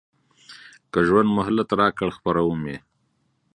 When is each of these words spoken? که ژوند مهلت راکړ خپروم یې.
که 0.91 0.99
ژوند 1.07 1.29
مهلت 1.37 1.69
راکړ 1.79 2.09
خپروم 2.17 2.61
یې. 2.69 2.77